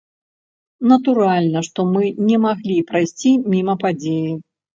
[0.91, 4.35] Натуральна, што мы не маглі прайсці міма падзеі.